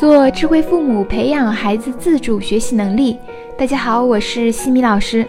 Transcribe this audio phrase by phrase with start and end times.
[0.00, 3.18] 做智慧父母，培养孩子自主学习能力。
[3.58, 5.28] 大家好，我是西米老师。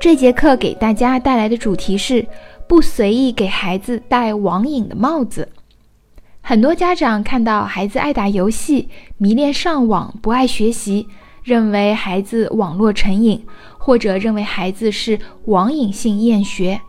[0.00, 2.26] 这节课给大家带来的主题是：
[2.66, 5.46] 不随意给孩子戴网瘾的帽子。
[6.40, 8.88] 很多家长看到孩子爱打游戏、
[9.18, 11.06] 迷恋上网、不爱学习，
[11.44, 13.44] 认为孩子网络成瘾，
[13.76, 16.80] 或者认为孩子是网瘾性厌学。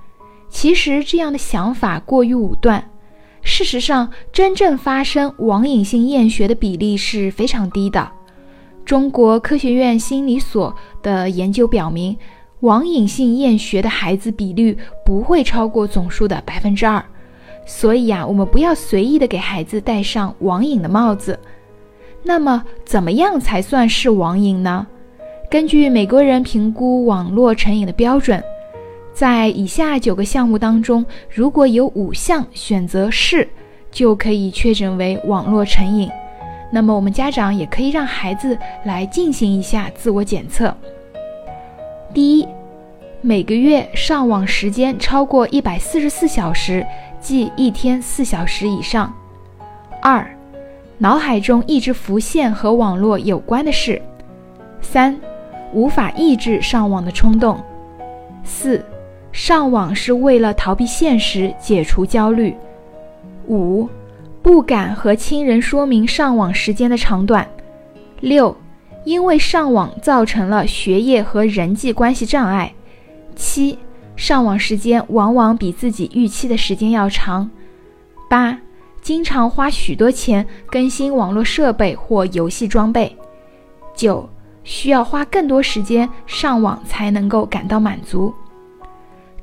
[0.47, 2.81] 其实这样的想法过于武断。
[3.43, 8.09] 事实上，真正发生网瘾性厌学的比例是非常低的。
[8.85, 12.17] 中国科学院心理所的研究表明，
[12.61, 17.03] 网瘾性厌学的孩子比率不会超过总数的百分之二。
[17.65, 21.39] 所以啊，我们不要随意的给孩子戴上网瘾的帽子。
[22.23, 24.85] 那么，怎么样才算是网瘾呢？
[25.49, 28.41] 根据美国人评估网络成瘾的标准。
[29.13, 33.47] 在以下九个项目当中，如果有五项选择是，
[33.91, 36.09] 就可以确诊为网络成瘾。
[36.71, 40.75] 那么我们家长也可以让孩子来进行一下自我检测。
[42.13, 42.47] 第一，
[43.19, 46.85] 每个月上网时间超过一百四十四小时，
[47.19, 49.13] 即一天四小时以上。
[50.01, 50.25] 二，
[50.97, 54.01] 脑海中一直浮现和网络有关的事。
[54.79, 55.19] 三，
[55.73, 57.61] 无法抑制上网的冲动。
[58.43, 58.83] 四。
[59.31, 62.55] 上网是为了逃避现实，解除焦虑。
[63.47, 63.87] 五，
[64.41, 67.47] 不敢和亲人说明上网时间的长短。
[68.19, 68.55] 六，
[69.03, 72.73] 因为上网造成了学业和人际关系障碍。
[73.35, 73.79] 七，
[74.15, 77.49] 上网时间往往比自己预期的时间要长。
[78.29, 78.59] 八，
[79.01, 83.15] 经常花许多钱更新网络设备或游戏装备。
[83.95, 84.29] 九，
[84.63, 88.33] 需要花更多时间上网才能够感到满足。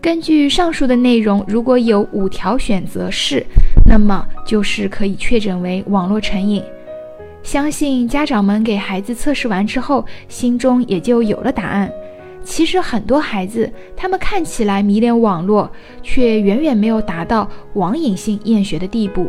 [0.01, 3.45] 根据上述的内容，如果有五条选择是，
[3.85, 6.63] 那么就是可以确诊为网络成瘾。
[7.43, 11.91] 相信家长们给孩子测试完之后，心中也就有了答案。
[12.45, 15.69] 其实很多孩子，他们看起来迷恋网络，
[16.01, 19.27] 却远远没有达到网瘾性厌学的地步。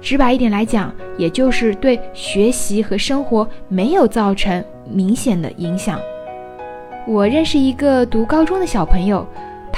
[0.00, 6.00] 直白一点来讲，也就是对学习和生活没有造成明显的影响。
[7.06, 9.26] 我认识一个读高中的小朋友。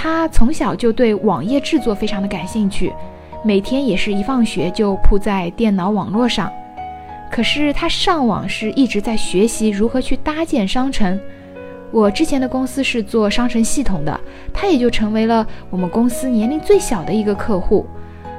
[0.03, 2.91] 他从小就对网页制作非常的感兴趣，
[3.45, 6.51] 每天也是一放学就扑在电脑网络上。
[7.31, 11.21] 可是他上网是一直在学习如何去搭建商城。
[11.91, 14.19] 我之前的公司是做商城系统的，
[14.55, 17.85] 他也就成为了我们公司年龄最小的一个客户。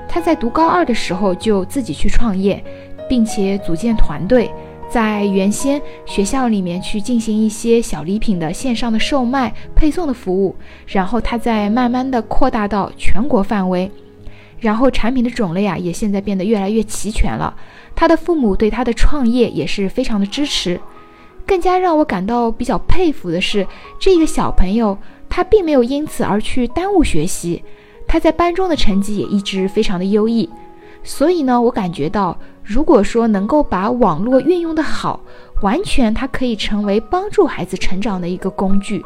[0.10, 2.64] 他在读高二的时候就自己去创业，
[3.08, 4.50] 并且组建团队。
[4.92, 10.54] 在原先学校里面去进行一些小礼品的线上的售卖、配送的服务，
[10.86, 13.90] 然后他再慢慢的扩大到全国范围，
[14.60, 17.56] 然后产品的种类啊也现在变得越来越齐全了。
[17.96, 20.78] 他的父母对他的创业也是非常的支持。
[21.48, 23.66] 更加让我感到比较佩服的是，
[23.98, 24.98] 这个小朋友
[25.30, 27.64] 他并没有因此而去耽误学习，
[28.08, 30.50] 他在班中的成绩也一直非常的优异。
[31.04, 32.38] 所以呢，我感觉到。
[32.64, 35.20] 如果说能够把网络运用的好，
[35.62, 39.04] 完全它可以成为帮助孩子成长的一个工具。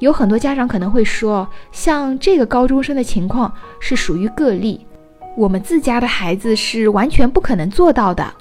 [0.00, 4.86] 有很多家长可能会说，像这个高中生的情况是属于个例，
[5.34, 8.32] 我们自家的孩子是完全不可能做到的，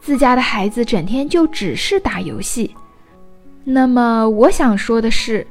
[0.00, 2.74] 自家的孩子整天就只是打游戏。
[3.64, 5.46] 那么我想说的是，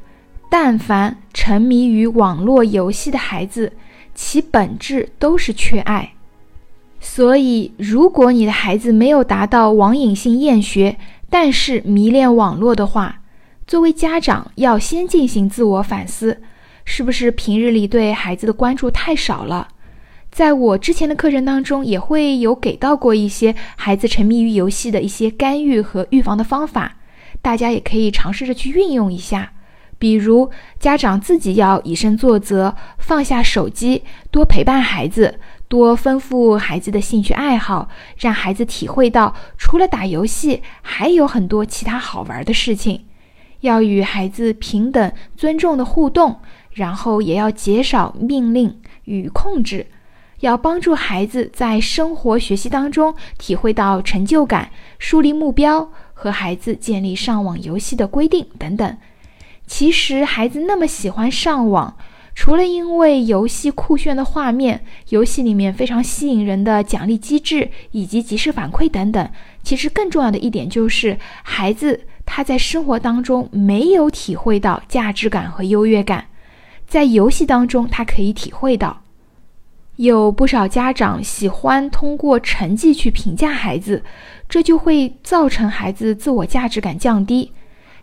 [0.49, 3.71] 但凡沉迷于网络游戏的孩子，
[4.15, 6.14] 其本质都是缺爱。
[7.07, 10.97] 所以，如果你的孩子没有达到网瘾性厌学，
[11.29, 13.21] 但是迷恋网络的话，
[13.67, 16.41] 作为家长要先进行自我反思，
[16.83, 19.67] 是不是平日里对孩子的关注太少了？
[20.31, 26.97] 在我之前的课程当中，也会有给到过一些孩子沉迷于游戏的一些干预和预防的方法，
[27.39, 29.51] 大家也可以尝试着去运用一下。
[29.97, 35.39] 比如，家长自己要以身作则，放下手机，多陪伴孩子。
[35.67, 43.05] 多丰富孩子的兴趣爱好，让孩子体会到除了打游戏，还有很多其他好玩的事情。
[43.61, 46.39] 要与孩子平等尊重的互动，
[46.71, 49.87] 然后也要减少命令与控制，
[50.41, 54.69] 要帮助孩子在生活学习当中体会到成就感，
[54.99, 58.97] 树立目标，和孩子建立上网游戏的规定等等。
[59.65, 61.97] 其实孩子那么喜欢上网。
[62.35, 69.27] 除了因为游戏酷炫的画面、游戏里面非常吸引人的奖励机制以及及时反馈等等，
[69.63, 76.25] 其实更重要的一点就是孩子他在生活当中没有体会到价值感和优越感，
[76.85, 79.01] 在游戏当中他可以体会到。
[79.95, 84.03] 有不少家长喜欢通过成绩去评价孩子，
[84.49, 87.53] 这就会造成孩子自我价值感降低。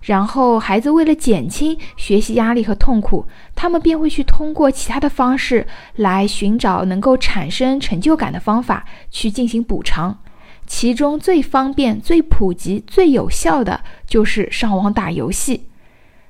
[0.02, 5.66] 然后，孩子为了减轻学习压力和痛苦，他们便会去通过其他的方式
[5.96, 10.18] 来寻找能够产生成就感的方法去进行补偿。
[10.66, 15.68] 其中最方便、最普及、最有效的就是上网打游戏。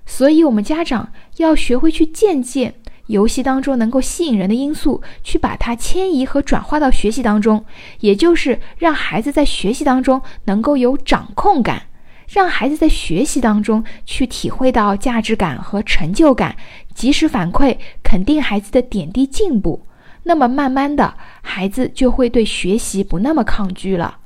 [0.04, 2.74] 所以，我们家长要学会去借鉴
[3.06, 7.64] 游戏当中能够吸引人的因素，去把它迁移和转化到学习当中，
[8.00, 11.84] 也就是让孩子在学习当中能够有掌控感。
[12.32, 16.56] 让孩子在学习当中去体会到价值感和成就感，
[16.94, 19.86] 及时反馈肯定孩子的点滴进步，
[20.22, 21.12] 那么慢慢的
[21.42, 24.16] 孩子就会对学习不那么抗拒了。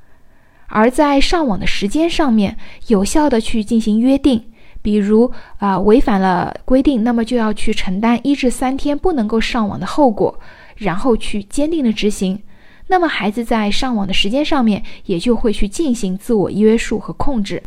[0.68, 2.56] 而在上网的时间上面，
[2.86, 10.38] 有效的去进行约定，比如啊违反了规定，那么就要去承担一至三天不能够上网的后果，
[10.76, 12.40] 然后去坚定的执行，
[12.86, 17.60] 那么孩子在上网的时间上面也就会去进行自我约束和控制。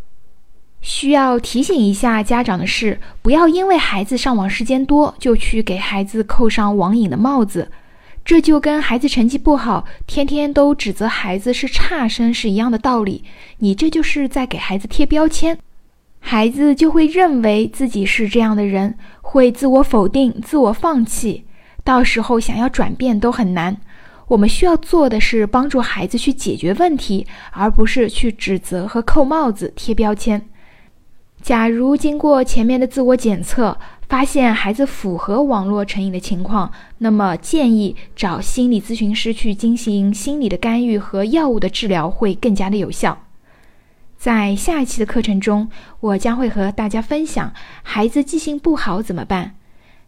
[0.81, 7.71] 需要提醒一下家长的是，不要因为孩子上网时间多，就去给孩子扣上网瘾的帽子。
[8.23, 13.23] 这就跟孩子成绩不好，天天都指责孩子是差生是一样的道理。
[13.57, 15.57] 你这就是在给孩子贴标签，
[16.19, 21.45] 孩子就会认为自己是这样的人，会自我否定、自我放弃，
[21.83, 23.75] 到时候想要转变都很难。
[24.27, 30.39] 我们需要做的是帮助孩子去解决问题，而不是去指责和扣帽子、贴标签。
[31.41, 33.77] 假如经过前面的自我检测，
[34.07, 43.17] 发现孩子符合网络成瘾的情况，那么建议找心理咨询师去进行心理的干预和药物的治疗，会更加的有效。
[44.17, 45.69] 在下一期的课程中，
[46.01, 47.53] 我将会和大家分享
[47.83, 49.55] 孩子记性不好怎么办。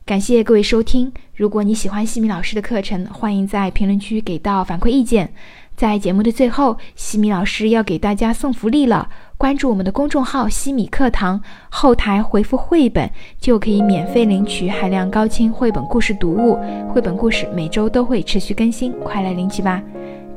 [0.04, 5.31] 感谢各位收听，如果你喜欢西米老师的课程，欢迎在评论区给到反馈意见。
[5.75, 9.09] 在节目的最后，西米老师要给大家送福利了。
[9.38, 11.41] 关注我们的公众号“西米课堂”，
[11.71, 13.09] 后台回复“绘本”
[13.41, 16.59] 就可以免费领取海量高清绘本故事读物。
[16.89, 19.81] 绘本故事每周都会持续更新，快来领取吧！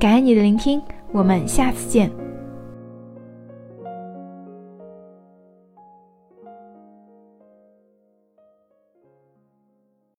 [0.01, 0.81] 感恩你的聆听，
[1.13, 2.24] 我们下次见。